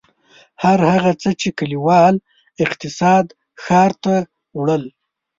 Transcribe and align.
هر 0.63 0.79
هغه 0.93 1.11
څه 1.21 1.29
چې 1.41 1.49
کلیوال 1.59 2.15
اقتصاد 2.65 3.25
ښار 3.63 3.91
ته 4.03 4.15
وړل. 4.59 4.83